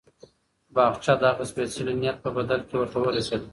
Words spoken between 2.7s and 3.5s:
ورته ورسېده.